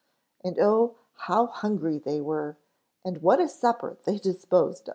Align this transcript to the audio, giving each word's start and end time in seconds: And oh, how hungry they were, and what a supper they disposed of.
And 0.43 0.57
oh, 0.59 0.95
how 1.13 1.45
hungry 1.45 1.99
they 1.99 2.21
were, 2.21 2.57
and 3.05 3.19
what 3.21 3.39
a 3.39 3.47
supper 3.47 3.99
they 4.03 4.17
disposed 4.17 4.89
of. 4.89 4.89